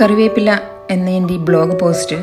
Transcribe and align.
കറിവേപ്പില 0.00 0.60
എന്ന 0.90 1.10
എന്റെ 1.10 1.34
ഈ 1.34 1.36
ബ്ലോഗ് 1.36 1.80
പോസ്റ്റ് 1.80 2.16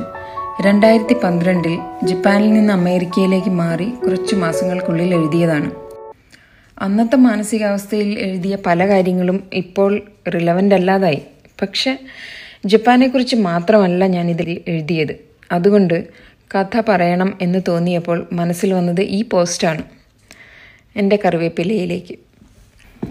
രണ്ടായിരത്തി 0.62 1.16
പന്ത്രണ്ടിൽ 1.24 1.80
ജപ്പാനിൽ 2.04 2.54
നിന്ന് 2.54 2.74
അമേരിക്കയിലേക്ക് 2.74 3.50
മാറി 3.50 3.90
കുറച്ച് 3.90 4.36
മാസങ്ങൾക്കുള്ളിൽ 4.36 5.16
എഴുതിയതാണ്. 5.16 5.72
അന്നത്തെ 6.80 7.16
മാനസികാവസ്ഥയിൽ 7.16 8.20
എഴുതിയ 8.20 8.58
പല 8.66 8.88
കാര്യങ്ങളും 8.88 9.44
ഇപ്പോൾ 9.54 10.02
റിലവന്റ് 10.36 10.76
അല്ലാതായി. 10.76 11.22
പക്ഷെ 11.62 12.00
ജപ്പാനെക്കുറിച്ച് 12.66 13.36
മാത്രമല്ല 13.36 14.08
ഞാൻ 14.08 14.30
ഇതിൽ 14.30 14.62
എഴുതിയത്. 14.68 15.16
അതുകൊണ്ട് 15.52 16.08
കഥ 16.56 16.82
പറയണം 16.90 17.38
എന്ന് 17.42 17.60
തോന്നിയപ്പോൾ 17.68 18.28
മനസ്സിൽ 18.34 18.74
വന്നത് 18.74 19.02
ഈ 19.02 19.24
പോസ്റ്റാണ്. 19.24 19.84
എന്റെ 20.96 21.20
കറിവേപ്പിലയിലേക്ക്. 21.26 22.16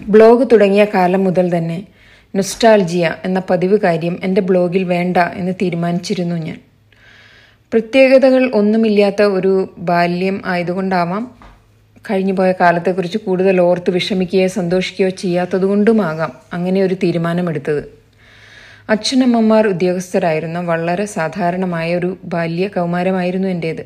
ബ്ലോഗ് 0.09 0.47
തുടങ്ങിയ 0.51 0.85
കാലം 0.85 1.23
മുതൽ 1.23 1.57
തന്നെ 1.57 1.87
നൊസ്റ്റാൾജിയ 2.35 3.15
എന്ന 3.25 3.41
പതിവ് 3.49 3.79
കാര്യം 3.79 4.19
എന്റെ 4.23 4.41
ബ്ലോഗിൽ 4.41 4.83
വേണ്ട 4.83 5.17
എന്ന് 5.17 5.53
തീരുമാനിച്ചിരുന്നു 5.61 6.35
ഞാൻ. 6.35 6.61
പ്രത്യേകതകൾ 7.71 8.51
ഒന്നുമില്ലാത്ത 8.53 9.21
ഒരു 9.21 9.73
ബാല്യം 9.77 10.41
ആയതുകൊണ്ടാവാം 10.45 11.35
കഴിഞ്ഞുപോയ 12.11 12.51
കാലത്തെക്കുറിച്ച് 12.51 13.17
കൂടുതൽ 13.17 13.61
ഓർത്ത് 13.61 13.91
വിഷമിക്കുകയോ 13.91 14.47
സന്തോഷിക്കുകയോ 14.47 15.09
ചെയ്യാത്തതുകൊണ്ടുമാകാം 15.09 16.31
അങ്ങനെ 16.53 16.81
ഒരു 16.81 16.93
തീരുമാനമെടുത്തത്. 16.93 17.83
അച്ഛനമ്മമാർ 18.89 19.67
ഉദ്യോഗസ്ഥരായിരുന്ന 19.67 20.59
വളരെ 20.59 21.05
സാധാരണമായ 21.05 21.95
ഒരു 21.95 22.17
ബാല്യ 22.23 22.67
കൗമാരമായിരുന്നു 22.67 23.47
എന്റേത്. 23.47 23.85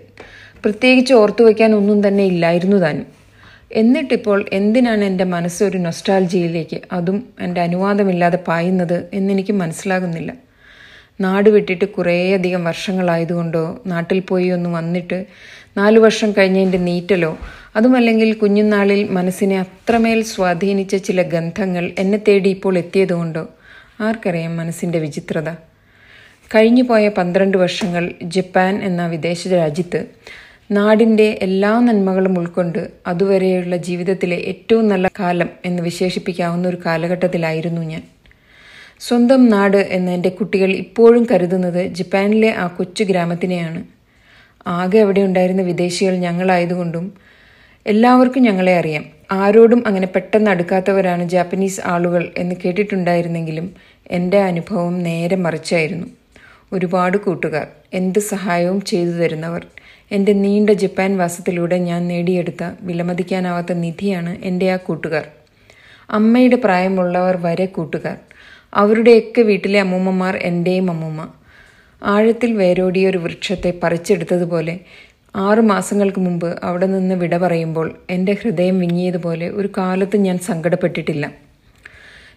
പ്രത്യേകിച്ച് 0.64 1.14
ഓർത്തു 1.14 1.44
വയ്ക്കാൻ 1.44 1.76
ഒന്നും 1.76 2.08
തന്നെ 2.08 2.24
ഇല്ലായിരുന്നു 2.24 2.78
താനും. 2.78 3.25
എന്നിട്ടിപ്പോൾ 3.76 4.46
എന്തിനാണ് 4.54 5.04
എന്റെ 5.04 5.24
മനസ്സ് 5.24 5.64
ഒരു 5.64 5.78
നൊസ്റ്റാൾജിയിലേക്ക് 5.78 6.82
അതും 6.92 7.18
എന്റെ 7.40 7.62
അനുവാദമില്ലാതെ 7.62 8.38
പായുന്നത് 8.38 9.10
എന്നെനിക്ക് 9.14 9.54
മനസ്സിലാകുന്നില്ല. 9.54 10.32
നാട് 11.22 11.50
വിട്ടിട്ട് 11.50 11.86
കുറേയധികം 11.86 12.64
വർഷങ്ങളായതുകൊണ്ടോ 12.64 13.82
നാട്ടിൽ 13.88 14.20
പോയി 14.20 14.50
ഒന്ന് 14.50 14.70
വന്നിട്ട് 14.70 15.26
നാലു 15.78 16.00
വർഷം 16.00 16.32
കഴിഞ്ഞതിന്റെ 16.32 16.78
നീറ്റലോ 16.78 17.32
അതുമല്ലെങ്കിൽ 17.76 18.34
കുഞ്ഞുനാളിൽ 18.34 19.10
മനസ്സിനെ 19.10 19.60
അത്രമേൽ 19.60 20.22
സ്വാധീനിച്ച 20.24 20.96
ചില 20.96 21.22
ഗന്ധങ്ങൾ 21.22 21.92
എന്നെ 22.00 22.20
തേടി 22.28 22.50
ഇപ്പോൾ 22.50 22.78
എത്തിയതുകൊണ്ടോ 22.78 23.44
ആർക്കറിയാം 24.02 24.58
മനസ്സിന്റെ 24.58 25.00
വിചിത്രത. 25.00 25.50
കഴിഞ്ഞുപോയ 26.56 27.08
പന്ത്രണ്ട് 27.08 27.58
വർഷങ്ങൾ 27.58 28.04
ജപ്പാൻ 28.24 28.84
എന്ന 28.84 29.08
വിദേശ 29.08 29.48
രാജ്യത്ത് 29.48 30.00
നാടിന്റെ 30.72 31.40
എല്ലാ 31.42 31.80
നന്മകളും 31.80 32.40
ഉൾക്കൊണ്ട് 32.40 32.92
അതുവരെയുള്ള 33.08 33.78
ജീവിതത്തിലെ 33.78 34.36
ഏറ്റവും 34.36 34.88
നല്ല 34.88 35.08
കാലം 35.20 35.50
എന്ന് 35.66 35.84
വിശേഷിപ്പിക്കാവുന്ന 35.84 36.68
ഒരു 36.68 36.78
കാലഘട്ടത്തിലായിരുന്നു 36.86 37.82
ഞാൻ. 37.82 38.04
സ്വന്തം 39.00 39.46
നാട് 39.46 39.78
എന്ന് 39.78 40.12
എന്റെ 40.12 40.30
കുട്ടികൾ 40.30 40.70
ഇപ്പോഴും 40.70 41.28
കരുതുന്നത് 41.32 41.88
ജപ്പാനിലെ 41.88 42.52
ആ 42.54 42.68
കൊച്ചു 42.68 43.04
ഗ്രാമത്തിനെയാണ്. 43.04 43.86
ആകെ 44.68 45.00
അവിടെ 45.00 45.22
ഉണ്ടായിരുന്ന 45.22 45.62
വിദേശികൾ 45.62 46.16
ഞങ്ങളായതുകൊണ്ടും 46.16 47.14
എല്ലാവർക്കും 47.86 48.44
ഞങ്ങളെ 48.44 48.78
അറിയാം. 48.78 49.06
ആരോടും 49.32 49.84
അങ്ങനെ 49.88 50.08
പെട്ടെന്ന് 50.08 50.52
അടുക്കാത്തവരാണ് 50.52 51.30
ജാപ്പനീസ് 51.30 51.82
ആളുകൾ 51.86 52.32
എന്ന് 52.38 52.56
കേട്ടിട്ടുണ്ടായിരുന്നെങ്കിലും 52.66 53.76
എന്റെ 54.12 54.40
അനുഭവം 54.42 55.04
നേരെ 55.04 55.36
മറിച്ചായിരുന്നു. 55.36 56.08
ഒരുപാട് 56.74 57.18
കൂട്ടുകാർ 57.18 57.68
എന്ത് 57.94 58.20
സഹായവും 58.20 58.82
ചെയ്തു 58.82 59.10
തരുന്നവർ 59.10 59.68
എന്റെ 60.12 60.34
നീണ്ട 60.34 60.70
ജപ്പാൻ 60.70 61.18
വാസത്തിലൂടെ 61.18 61.78
ഞാൻ 61.78 62.08
നേടിയെടുത്ത 62.08 62.72
വിലമതിക്കാനാവാത്ത 62.82 63.74
നിധിയാണ് 63.74 64.38
എന്റെ 64.44 64.72
ആ 64.72 64.76
കൂട്ടുകാർ. 64.76 65.28
അമ്മയുടെ 66.10 66.56
പ്രായമുള്ളവർ 66.56 67.38
വരെ 67.38 67.66
കൂട്ടുകാർ. 67.66 68.18
അവരുടെയൊക്കെ 68.74 69.42
വീട്ടിലെ 69.42 69.80
അമ്മൂമ്മമാർ 69.80 70.38
എന്റെയും 70.38 70.92
അമ്മൂമ്മ. 70.92 71.28
ആഴത്തിൽ 72.04 72.54
വേരോടിയ 72.54 73.10
ഒരു 73.10 73.18
വൃക്ഷത്തെ 73.18 73.74
പറിച്ചെടുത്തതുപോലെ 73.84 74.80
ആറു 75.36 75.62
മാസങ്ങൾക്ക് 75.62 76.20
മുമ്പ് 76.20 76.60
അവിടെ 76.64 76.86
നിന്ന് 76.86 77.16
വിട 77.16 77.38
പറയുമ്പോൾ 77.38 77.98
എന്റെ 78.10 78.38
ഹൃദയം 78.44 78.80
വിങ്ങിയതുപോലെ 78.80 79.50
ഒരു 79.50 79.70
കാലത്ത് 79.78 80.18
ഞാൻ 80.18 80.38
സങ്കടപ്പെട്ടിട്ടില്ല. 80.38 81.32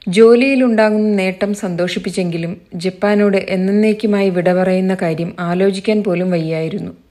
ജോലിയിലുണ്ടാകുന്ന 0.09 1.17
നേട്ടം 1.17 1.55
സന്തോഷിപ്പിച്ചെങ്കിലും 1.55 2.61
ജപ്പാനോട് 2.75 3.37
എന്നേക്കുമായി 3.37 4.31
വിട 4.31 4.53
പറയുന്ന 4.53 4.97
കാര്യം 5.03 5.37
ആലോചിക്കാൻ 5.41 6.05
പോലും 6.05 6.31
വയ്യായിരുന്നു. 6.31 7.08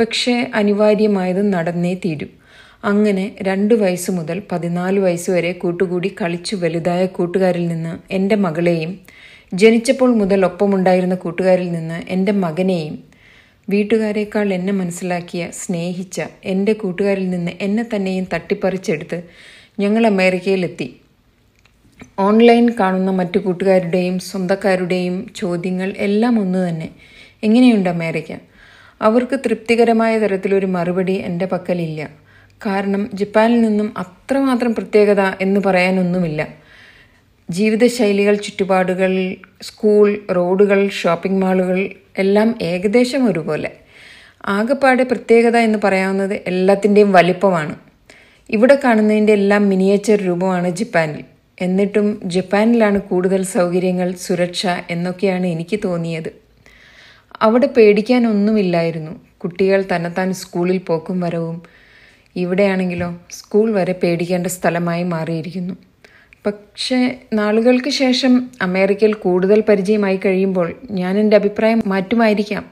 പക്ഷേ 0.00 0.50
അനിവാര്യമായത് 0.54 1.52
നടന്നേ 1.52 1.94
തീരൂ. 1.94 2.26
അങ്ങനെ 2.84 3.36
രണ്ട് 3.42 3.74
വയസ്സ് 3.74 4.10
മുതൽ 4.10 4.42
പതിനാല് 4.52 4.98
വയസ്സ് 4.98 5.30
വരെ 5.30 5.52
കൂട്ടുകൂടി 5.52 6.16
കളിച്ചു 6.20 6.56
വലുതായ 6.56 7.06
കൂട്ടുകാരിൽ 7.06 7.68
നിന്ന് 7.68 8.12
എന്റെ 8.12 8.36
മകളെയും 8.36 8.92
ജനിച്ചപ്പോൾ 9.54 10.14
മുതൽ 10.14 10.44
ഒപ്പമുണ്ടായിരുന്ന 10.44 11.14
കൂട്ടുകാരിൽ 11.14 11.72
നിന്ന് 11.72 12.02
എന്റെ 12.08 12.32
മകനെയും 12.32 12.94
വീട്ടുകാരേക്കാൾ 13.68 14.54
എന്നെ 14.54 14.72
മനസ്സിലാക്കിയ 14.72 15.50
സ്നേഹിച്ച 15.50 16.20
എന്റെ 16.44 16.72
കൂട്ടുകാരിൽ 16.72 17.30
നിന്ന് 17.30 17.52
എന്നെ 17.60 17.84
തന്നെയും 17.94 18.26
തട്ടിപ്പറിച്ചെടുത്ത് 18.34 19.18
ഞങ്ങൾ 19.80 20.06
അമേരിക്കയിലെത്തി. 20.06 20.86
ഓൺലൈൻ 22.18 22.66
കാണുന്ന 22.80 23.10
മറ്റു 23.10 23.38
കൂട്ടുകാരുടെയും 23.38 24.18
സ്വന്തക്കാരുടെയും 24.18 25.26
ചോദ്യങ്ങൾ 25.36 25.94
എല്ലാം 25.98 26.40
ഒന്ന് 26.40 26.68
തന്നെ. 26.68 26.88
എങ്ങനെയുണ്ട് 27.42 27.90
അമേരിക്ക? 27.90 28.32
അവർക്ക് 29.00 29.40
തൃപ്തികരമായ 29.40 30.18
തരത്തിലൊരു 30.18 30.66
മറുപടി 30.66 31.12
എന്റെ 31.12 31.46
പക്കലില്ല. 31.46 32.08
കാരണം 32.66 33.10
ജപ്പാനിൽ 33.14 33.62
നിന്നും 33.62 33.94
അത്രമാത്രം 33.98 34.74
പ്രത്യേകത 34.74 35.20
എന്ന് 35.40 35.60
പറയാനൊന്നുമില്ല. 35.60 36.48
ജീവിതശൈലികൾ 37.50 38.34
ചുറ്റുപാടുകൾ 38.34 39.36
സ്കൂൾ 39.62 40.18
റോഡുകൾ 40.36 40.88
ഷോപ്പിംഗ് 40.88 41.40
മാളുകൾ 41.42 41.90
എല്ലാം 42.18 42.58
ഏകദേശം 42.62 43.30
ഒരുപോലെ. 43.30 43.70
ആകെപ്പാടെ 44.46 45.04
പ്രത്യേകത 45.04 45.56
എന്ന് 45.56 45.78
പറയാവുന്നത് 45.84 46.32
എല്ലാത്തിന്റെയും 46.32 47.12
വലിപ്പമാണ്. 47.12 47.74
ഇവിടെ 48.50 48.80
കാണുന്നതിന്റെ 48.84 49.32
എല്ലാം 49.32 49.68
മിനിയേച്ചർ 49.68 50.16
രൂപമാണ് 50.16 50.70
ജപ്പാനിൽ. 50.70 51.24
എന്നിട്ടും 51.60 52.20
ജപ്പാനിലാണ് 52.24 53.00
കൂടുതൽ 53.00 53.42
സൗകര്യങ്ങൾ 53.42 54.12
സുരക്ഷ 54.12 54.66
എന്നൊക്കെയാണ് 54.90 55.46
എനിക്ക് 55.46 55.80
തോന്നിയത്. 55.84 56.45
അവിടെ 57.42 57.66
പേടിക്കാനൊന്നുമില്ലായിരുന്നു. 57.66 59.10
കുട്ടികൾ 59.38 59.84
തന്നെത്താൻ 59.96 60.32
സ്കൂളിൽ 60.32 60.78
പോക്കും 60.78 61.20
വരവും. 61.20 61.62
ഇവിടെയാണെങ്കിലോ 62.36 63.18
സ്കൂൾ 63.30 63.72
വരെ 63.72 63.92
പേടിക്കേണ്ട 63.92 64.46
സ്ഥലമായി 64.46 65.02
മാറിയിരിക്കുന്നു. 65.02 65.74
പക്ഷേ 66.46 67.18
നാളുകൾക്ക് 67.32 67.90
ശേഷം 67.90 68.50
അമേരിക്കയിൽ 68.62 69.14
കൂടുതൽ 69.14 69.60
പരിചയമായി 69.60 70.20
കഴിയുമ്പോൾ 70.24 70.74
ഞാൻ 70.90 71.18
എന്റെ 71.18 71.36
അഭിപ്രായം 71.36 71.82
മാറ്റുമായിരിക്കാം. 71.86 72.66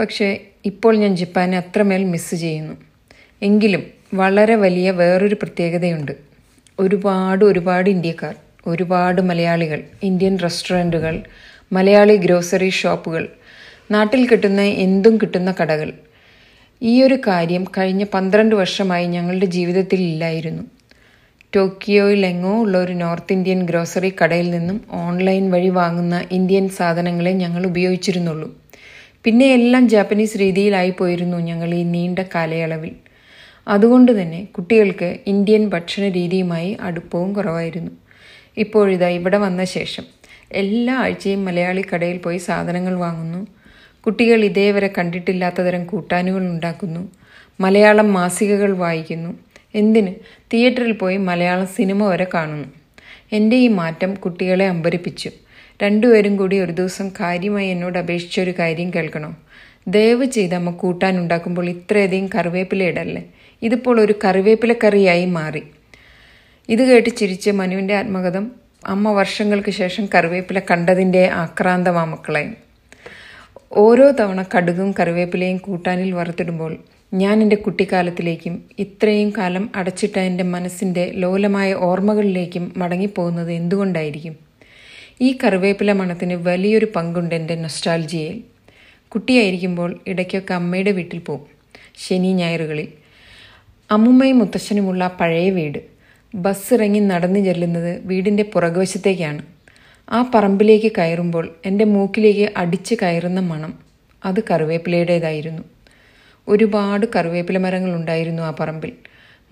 പക്ഷേ 0.00 0.40
ഇപ്പോൾ 0.64 0.96
ഞാൻ 0.96 1.16
ജപ്പാനെ 1.16 1.58
അത്രമേൽ 1.58 2.04
മിസ് 2.04 2.34
ചെയ്യുന്നു. 2.34 2.74
എങ്കിലും 3.42 3.82
വളരെ 4.14 4.54
വലിയ 4.54 4.90
വേറൊരു 4.90 5.34
പ്രത്യേകതയുണ്ട്. 5.34 6.12
ഒരുപാട് 6.80 7.44
ഒരുപാട് 7.44 7.90
ഇന്ത്യക്കാർ 7.90 8.34
ഒരുപാട് 8.66 9.22
മലയാളികൾ 9.22 9.82
ഇന്ത്യൻ 10.02 10.38
റെസ്റ്റോറന്റുകൾ 10.42 11.22
മലയാളി 11.72 12.16
ഗ്രോസറി 12.16 12.70
ഷോപ്പുകൾ 12.70 13.28
നാട്ടിൽ 13.90 14.28
കിട്ടുന്ന 14.28 14.60
എന്തും 14.60 15.16
കിട്ടുന്ന 15.16 15.54
കടകൾ. 15.62 15.92
ഈ 16.82 17.02
ഒരു 17.02 17.14
കാര്യം 17.26 17.64
കഴിഞ്ഞ 17.78 18.04
പന്ത്രണ്ട് 18.04 18.54
വർഷമായി 18.54 19.06
ഞങ്ങളുടെ 19.06 19.46
ജീവിതത്തിൽ 19.46 20.00
ഇല്ലായിരുന്നു. 20.00 20.62
ടോക്കിയോയിൽ 21.56 22.26
എങ്ങോ 22.26 22.62
ഉള്ള 22.62 22.78
ഒരു 22.78 22.92
നോർത്ത് 22.92 23.32
ഇന്ത്യൻ 23.32 23.62
ഗ്രോസറി 23.62 24.14
കടയിൽ 24.22 24.50
നിന്നും 24.50 24.80
ഓൺലൈൻ 24.90 25.50
വഴി 25.50 25.68
വാങ്ങുന്ന 25.68 26.24
ഇന്ത്യൻ 26.32 26.68
സാധനങ്ങളെ 26.68 27.32
ഞങ്ങൾ 27.32 27.66
ഉപയോഗിച്ചിരുന്നുള്ളൂ. 27.66 28.48
പിന്നെ 29.24 29.46
എല്ലാം 29.52 29.88
ജാപ്പനീസ് 29.88 30.38
രീതിയിലായി 30.38 30.90
പോയിരുന്നു 30.90 31.36
ഞങ്ങൾ 31.36 31.74
ഈ 31.74 31.82
നീണ്ട 31.82 32.18
കാലയളവിൽ. 32.34 32.94
അതുകൊണ്ട് 33.68 34.22
തന്നെ 34.22 34.44
കുട്ടികൾക്ക് 34.44 35.18
ഇന്ത്യൻ 35.26 35.68
ഭക്ഷണ 35.68 36.08
രീതിയുമായി 36.08 36.76
അടുപ്പവും 36.80 37.32
കുറവായിരുന്നു. 37.32 37.90
ഇപ്പോഴിതാ 38.56 39.08
ഇവിടെ 39.08 39.38
വന്ന 39.38 39.64
ശേഷം 39.64 40.04
എല്ലാ 40.52 40.94
ആഴ്ചയും 40.94 41.44
മലയാളി 41.44 41.84
കടയിൽ 41.94 42.18
പോയി 42.18 42.38
സാധനങ്ങൾ 42.38 42.94
വാങ്ങുന്നു. 42.98 43.59
കുട്ടികൾ 44.06 44.44
ഇതേവരെ 44.44 44.90
കണ്ടിട്ടില്ലാത്ത 44.98 45.60
തരം 45.60 45.84
കൂട്ടാനുകൾ 45.86 46.40
ഉണ്ടാക്കുന്നു. 46.40 47.10
മലയാളം 47.60 48.12
മാസികകൾ 48.12 48.72
വായിക്കുന്നു. 48.72 49.38
എന്തിന്? 49.74 50.14
തിയേറ്ററിൽ 50.52 50.92
പോയി 50.92 51.16
മലയാള 51.16 51.64
സിനിമ 51.64 52.08
വരെ 52.08 52.26
കാണുന്നു. 52.34 52.68
എന്റെ 53.32 53.56
ഈ 53.56 53.68
മാറ്റം 53.68 54.14
കുട്ടികളെ 54.14 54.66
അമ്പരിപ്പിച്ചു. 54.66 55.30
രണ്ടുപേരും 55.82 56.36
കൂടി 56.36 56.58
ഒരു 56.58 56.72
ദിവസം 56.72 57.10
കാര്യമായി 57.20 57.68
എന്നോട് 57.68 57.98
അപേക്ഷിച്ച 57.98 58.40
ഒരു 58.40 58.54
കാര്യം 58.58 58.94
കേൾക്കണോ? 58.94 59.36
ദയവ് 59.88 60.24
ചെയ്ത് 60.24 60.54
അമ്മ 60.54 60.70
കൂട്ടാൻ 60.70 61.18
ഉണ്ടാക്കുമ്പോൾ 61.18 61.68
ഇത്രയധികം 61.68 62.28
കറിവേപ്പില 62.34 62.82
ഇടല്ലേ? 62.82 63.24
ഇതിപ്പോൾ 63.62 64.00
ഒരു 64.00 64.14
കറിവേപ്പില 64.24 64.74
കറിയായി 64.84 65.26
മാറി. 65.26 65.62
ഇത് 66.68 66.82
കേട്ട് 66.82 67.10
ചിരിച്ച് 67.10 67.50
മനുവിന്റെ 67.50 67.94
ആത്മകഥം 67.94 68.52
അമ്മ 68.86 69.12
വർഷങ്ങൾക്ക് 69.12 69.70
ശേഷം 69.70 70.08
കറിവേപ്പില 70.14 70.58
കണ്ടതിന്റെ 70.58 71.28
ആക്രാന്തമാ 71.28 72.04
മക്കളെ. 72.04 72.54
ഓരോ 73.72 74.10
തവണ 74.10 74.42
കടുകും 74.42 74.94
കറിവേപ്പിലയും 75.00 75.58
കൂട്ടാനിൽ 75.58 76.12
വറുത്തിടുമ്പോൾ 76.12 76.72
ഞാൻ 77.14 77.42
എന്റെ 77.42 77.56
കുട്ടിക്കാലത്തിലേക്കും 77.56 78.62
ഇത്രയും 78.78 79.32
കാലം 79.38 79.70
അടച്ചിട്ട 79.76 80.18
എന്റെ 80.18 80.44
മനസ്സിന്റെ 80.44 81.10
ലോലമായ 81.14 81.74
ഓർമ്മകളിലേക്കും 81.74 82.72
മടങ്ങിപ്പോകുന്നത് 82.76 83.52
എന്തുകൊണ്ടായിരിക്കും? 83.52 84.34
ഈ 85.20 85.38
കറിവേപ്പില 85.44 85.92
മണത്തിന് 85.92 86.34
വലിയൊരു 86.34 86.86
പങ്കുണ്ട് 86.96 87.34
എന്റെ 87.34 87.54
നൊസ്റ്റാൾജിയയിൽ 87.54 88.42
കുട്ടിയായിരിക്കുമ്പോൾ 89.08 90.00
ഇടയ്ക്കൊക്കെ 90.06 90.54
അമ്മയുടെ 90.54 90.90
വീട്ടിൽ 90.90 91.18
പോകും 91.18 91.46
ശനി 91.98 92.32
ഞായറുകളിൽ. 92.32 92.88
അമ്മുമ്മയും 93.90 94.38
മുത്തശ്ശനുമുള്ള 94.38 95.16
പഴയ 95.20 95.50
വീട്. 95.50 95.78
ബസ് 96.34 96.74
ഇറങ്ങി 96.74 96.98
നടന്നു 96.98 97.40
ചെല്ലുന്നത് 97.40 98.00
വീടിന്റെ 98.04 98.42
പുറകുവശത്തേക്കാണ്. 98.42 99.59
ആ 100.10 100.30
പറമ്പിലേക്ക് 100.34 100.92
കയറുമ്പോൾ 100.98 101.48
എന്റെ 101.66 101.84
മൂക്കിലേക്ക് 101.84 102.52
അടിച്ച് 102.56 102.94
കയറുന്ന 103.02 103.40
മണം 103.40 103.72
അത് 104.24 104.40
കറിവേപ്പിലയുടേതായിരുന്നു. 104.50 105.62
ഒരുപാട് 106.48 107.06
കറിവേപ്പില 107.16 107.58
മരങ്ങൾ 107.58 107.94
ഉണ്ടായിരുന്നു 107.94 108.42
ആ 108.42 108.50
പറമ്പിൽ. 108.60 108.92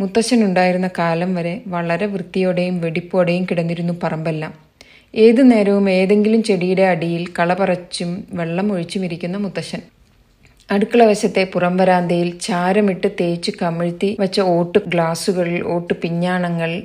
മുത്തശ്ശൻ 0.01 0.45
ഉണ്ടായിരുന്ന 0.45 0.91
കാലം 0.99 1.35
വരെ 1.35 1.63
വളരെ 1.67 2.07
വൃത്തിയോടെയും 2.07 2.81
വെടിപ്പോടെയും 2.81 3.45
കിടന്നിരുന്നു 3.45 3.95
പറമ്പെല്ലാം. 4.03 4.53
ഏതു 5.15 5.43
നേരവും 5.43 5.91
ഏതെങ്കിലും 5.91 6.43
ചെടിയുടെ 6.43 6.83
അടിയിൽ 6.83 7.29
കളപറച്ചും 7.39 8.25
വെള്ളം 8.33 8.73
ഒഴിച്ചും 8.73 9.05
ഇരിക്കുന്ന 9.05 9.37
മുത്തശ്ശൻ. 9.37 9.81
അടുക്കള 10.71 11.05
വശത്തെ 11.05 11.45
പുറം 11.45 11.77
വരാന്തയിൽ 11.77 12.39
ചാരമിട്ട് 12.39 13.07
തേച്ച് 13.21 13.51
കമിഴ്ത്തി 13.63 14.17
വെച്ച 14.21 14.41
ഓട്ട് 14.41 14.79
ഗ്ലാസുകൾ 14.87 15.63
ഓട്ട് 15.67 15.95
പിഞ്ഞാണങ്ങൾ 15.95 16.83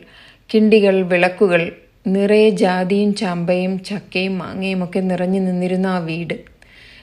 കിണ്ടികൾ 0.53 1.01
വിളക്കുകൾ 1.01 1.61
നിറയെ 2.07 2.49
ജാതിയും 2.49 3.15
ചമ്പയും 3.15 3.83
ചക്കയും 3.83 4.37
മാങ്ങയും 4.37 4.83
ഒക്കെ 4.83 4.99
നിറഞ്ഞു 4.99 5.39
നിന്നിരുന്ന 5.39 5.87
ആ 5.87 5.97
വീട്. 5.97 6.33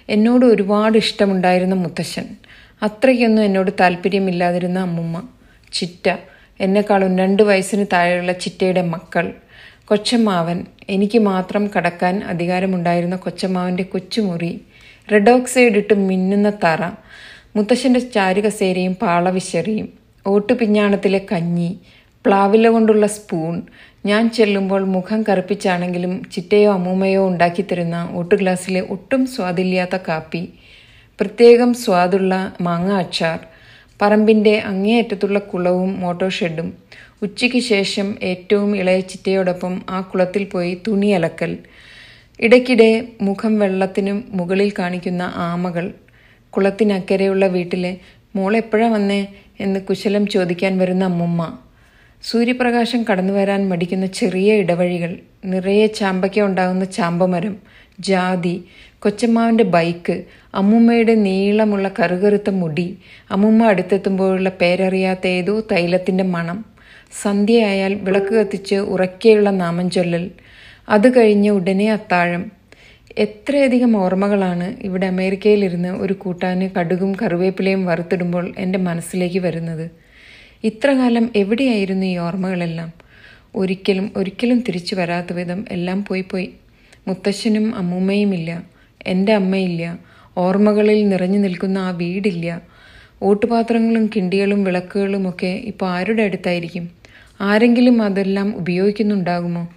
എന്നോട് 0.09 0.47
ഒരുപാട് 0.47 0.99
ഇഷ്ടമുണ്ടായിരുന്ന 0.99 1.75
മുത്തശ്ശൻ. 1.75 2.25
അത്രയ്ക്കൊന്നും 2.83 3.43
എന്നോട് 3.43 3.71
താല്പര്യമില്ലാതിരുന്ന 3.81 4.81
അമ്മുമ്മ. 4.81 5.23
ചിറ്റ. 5.73 6.17
എന്നെക്കാളും 6.61 7.19
രണ്ട് 7.19 7.43
വയസ്സിന് 7.43 7.87
താഴെയുള്ള 7.93 8.33
ചിറ്റയുടെ 8.33 8.83
മക്കൾ. 8.83 9.33
കൊച്ചമ്മാവൻ. 9.85 10.65
എനിക്ക് 10.89 11.19
മാത്രം 11.19 11.71
കടക്കാൻ 11.77 12.23
അധികാരമുണ്ടായിരുന്ന 12.25 13.17
കൊച്ചമ്മാവന്റെ 13.17 13.83
കൊച്ചുമുറി. 13.83 14.61
റെഡ് 15.13 15.31
ഓക്സൈഡ് 15.31 15.73
ഇട്ട് 15.73 15.95
മിന്നുന്ന 15.95 16.51
തറ. 16.51 16.91
മുത്തശ്ശന്റെ 17.57 18.01
ചാരുകസേരയും 18.01 18.95
പാളവിശറിയും. 18.95 19.89
ഓട്ടുപിഞ്ഞാണത്തിലെ 20.27 21.27
കഞ്ഞി. 21.33 21.79
പ്ലാവില 22.27 22.69
കൊണ്ടുള്ള 22.69 23.07
സ്പൂൺ. 23.07 23.63
ഞാൻ 24.05 24.31
ചെല്ലുമ്പോൾ 24.31 24.85
മുഖം 24.85 25.23
കറുപ്പിച്ചാണെങ്കിലും 25.29 26.23
ചിറ്റയോ 26.33 26.73
അമ്മൂമ്മയോ 26.73 27.29
ഉണ്ടാക്കിത്തരുന്ന 27.29 28.09
ഓട്ടുഗ്ലാസ്സിലെ 28.13 28.81
ഒട്ടും 28.81 29.27
സ്വാദില്ലാത്ത 29.27 29.97
കാപ്പി 30.09 30.43
പ്രത്യേകം 31.19 31.75
സ്വാദുള്ള 31.75 32.35
മാങ്ങ 32.61 32.93
അച്ചാർ 32.93 33.39
പറമ്പിന്റെ 34.01 34.59
അങ്ങേയറ്റത്തുള്ള 34.59 35.39
കുളവും 35.39 36.01
മോട്ടോ 36.01 36.29
ഷെഡും 36.29 36.69
ഉച്ചയ്ക്ക് 37.23 37.59
ശേഷം 37.63 38.17
ഏറ്റവും 38.23 38.77
ഇളയ 38.77 39.01
ചിറ്റയോടൊപ്പം 39.01 39.83
ആ 39.91 40.01
കുളത്തിൽ 40.01 40.45
പോയി 40.45 40.83
തുണി 40.87 41.07
അലക്കൽ 41.07 41.53
ഇടയ്ക്കിടെ 42.41 42.91
മുഖം 43.23 43.59
വെള്ളത്തിനും 43.59 44.25
മുകളിൽ 44.31 44.71
കാണിക്കുന്ന 44.79 45.23
ആമകൾ 45.37 45.87
കുളത്തിനക്കരെയുള്ള 46.53 47.47
വീട്ടിലെ 47.47 47.93
മോളെപ്പോഴാ 48.37 48.89
വന്നേ? 48.89 49.21
എന്ന് 49.61 49.81
കുശലം 49.81 50.27
ചോദിക്കാൻ 50.27 50.79
വരുന്ന 50.79 51.05
അമ്മുമ്മ. 51.05 51.41
സൂര്യപ്രകാശം 52.23 53.05
കടന്നു 53.11 53.33
വരാൻ 53.33 53.69
മടിക്കുന്ന 53.69 54.07
ചെറിയ 54.07 54.55
ഇടവഴികൾ 54.55 55.13
നിറയെ 55.45 55.87
ചാമ്പയ്ക്ക 55.87 56.41
ഉണ്ടാകുന്ന 56.41 56.85
ചാമ്പമരം 56.85 57.55
ജാതി 58.01 58.65
കൊച്ചമ്മാവിന്റെ 58.99 59.65
ബൈക്ക് 59.65 60.17
അമ്മൂമ്മയുടെ 60.55 61.15
നീളമുള്ള 61.15 61.91
കറുകറുത്ത 61.99 62.51
മുടി 62.51 62.87
അമ്മൂമ്മ 63.31 63.65
അടുത്തെത്തുമ്പോഴുള്ള 63.65 64.49
പേരറിയാത്ത 64.61 65.27
ഏതോ 65.27 65.61
തൈലത്തിന്റെ 65.73 66.25
മണം 66.25 66.59
സന്ധ്യയായാൽ 67.23 67.95
വിളക്ക് 68.07 68.33
കത്തിച്ച് 68.35 68.75
ഉറക്കെയുള്ള 68.75 69.51
നാമം 69.51 69.91
ചൊല്ലൽ. 69.91 70.25
അത് 70.89 71.17
കഴിഞ്ഞ് 71.17 71.51
ഉടനെ 71.51 71.91
അത്താഴം. 71.93 72.43
എത്രയധികം 73.17 73.97
ഓർമ്മകളാണ് 73.97 74.77
ഇവിടെ 74.81 75.07
അമേരിക്കയിലിരുന്ന് 75.07 75.89
ഒരു 76.05 76.13
കൂട്ടാന് 76.13 76.71
കടുകും 76.77 77.13
കറിവേപ്പിലയും 77.23 77.87
വറുത്തിടുമ്പോൾ 77.87 78.55
എന്റെ 78.59 78.79
മനസ്സിലേക്ക് 78.79 79.39
വരുന്നത്. 79.39 79.87
ഇത്രകാലം 80.65 81.31
എവിടെയായിരുന്നു 81.37 82.07
ഈ 82.07 82.17
ഓർമ്മകളെല്ലാം? 82.17 82.93
ഒരിക്കലും 83.55 84.13
ഒരിക്കലും 84.17 84.61
തിരിച്ചു 84.61 84.95
വരാത്ത 84.95 85.33
വിധം 85.33 85.65
എല്ലാം 85.71 86.05
പോയി 86.05 86.21
പോയി. 86.21 86.51
മുത്തശ്ശനും 87.09 87.75
അമ്മൂമ്മയുമില്ല 87.75 88.63
എന്റെ 89.07 89.33
അമ്മയില്ല 89.33 89.99
ഓർമ്മകളിൽ 90.37 91.09
നിറഞ്ഞു 91.09 91.39
നിൽക്കുന്ന 91.39 91.79
ആ 91.79 91.91
വീടില്ല. 91.91 92.63
ഓട്ടുപാത്രങ്ങളും 93.23 94.11
കിണ്ടികളും 94.17 94.65
വിളക്കുകളും 94.65 95.29
ഒക്കെ 95.29 95.47
ഇപ്പോൾ 95.47 95.87
ആരുടെ 95.87 96.23
അടുത്തായിരിക്കും? 96.23 96.91
ആരെങ്കിലും 97.41 98.03
അതെല്ലാം 98.03 98.57
ഉപയോഗിക്കുന്നുണ്ടാകുമോ? 98.57 99.69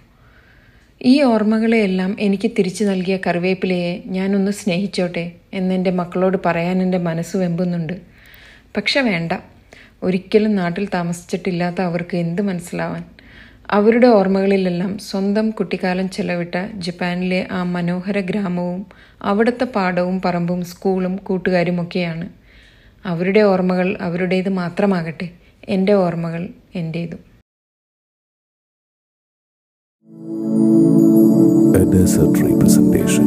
ഈ 1.02 1.22
ഓർമ്മകളെയെല്ലാം 1.22 2.16
എനിക്ക് 2.20 2.50
തിരിച്ചു 2.58 2.84
നൽകിയ 2.84 3.18
കറിവേപ്പിലയെ 3.26 4.02
ഞാനൊന്ന് 4.06 4.52
സ്നേഹിച്ചോട്ടെ 4.52 5.32
എന്നെന്റെ 5.54 5.90
മക്കളോട് 5.90 6.38
പറയാൻ 6.46 6.82
എന്റെ 6.82 6.98
മനസ്സ് 6.98 7.36
വെമ്പുന്നുണ്ട്. 7.36 7.92
പക്ഷെ 8.76 9.00
വേണ്ട. 9.00 9.32
ഒരിക്കലും 10.02 10.54
നാട്ടിൽ 10.54 10.86
താമസിച്ചിട്ടില്ലാത്ത 10.94 11.80
അവർക്ക് 11.80 12.16
എന്ത് 12.16 12.42
മനസ്സിലാവാൻ? 12.42 13.02
അവരുടെ 13.70 14.06
ഓർമ്മകളിലെല്ലാം 14.16 14.98
സ്വന്തം 15.00 15.50
കുട്ടിക്കാലം 15.50 16.08
ചെലവിട്ട 16.08 16.56
ജപ്പാനിലെ 16.78 17.40
ആ 17.50 17.62
മനോഹര 17.74 18.18
ഗ്രാമവും 18.30 18.82
അവിടുത്തെ 19.22 19.64
പാടവും 19.76 20.20
പറമ്പും 20.24 20.64
സ്കൂളും 20.64 21.16
കൂട്ടുകാരുമൊക്കെയാണ് 21.28 22.26
അവരുടെ 23.04 23.40
ഓർമ്മകൾ 23.52 23.88
അവരുടേത് 24.00 24.48
മാത്രമാകട്ടെ 24.62 25.28
എന്റെ 25.68 25.94
ഓർമ്മകൾ 26.04 26.44
എന്റേതും 26.74 27.22
A 31.76 31.86
desert 31.86 32.36
representation. 32.40 33.26